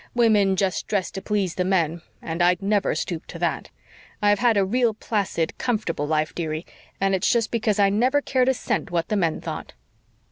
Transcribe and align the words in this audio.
Women 0.15 0.55
just 0.55 0.87
dress 0.87 1.11
to 1.11 1.21
please 1.21 1.53
the 1.53 1.63
men, 1.63 2.01
and 2.23 2.41
I'd 2.41 2.59
never 2.63 2.95
stoop 2.95 3.27
to 3.27 3.37
THAT. 3.37 3.69
I 4.19 4.29
have 4.29 4.39
had 4.39 4.57
a 4.57 4.65
real 4.65 4.95
placid, 4.95 5.55
comfortable 5.59 6.07
life, 6.07 6.33
dearie, 6.33 6.65
and 6.99 7.13
it's 7.13 7.29
just 7.29 7.51
because 7.51 7.77
I 7.77 7.89
never 7.91 8.19
cared 8.19 8.49
a 8.49 8.53
cent 8.55 8.89
what 8.89 9.09
the 9.09 9.15
men 9.15 9.41
thought." 9.41 9.73